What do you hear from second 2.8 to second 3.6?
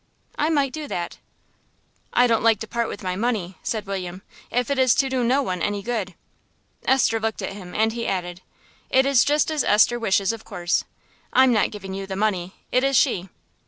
with my money,"